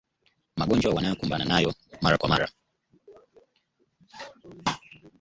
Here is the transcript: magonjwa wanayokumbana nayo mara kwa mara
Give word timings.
magonjwa 0.57 0.93
wanayokumbana 0.93 1.45
nayo 1.45 1.73
mara 2.01 2.17
kwa 2.17 2.29
mara 2.29 2.49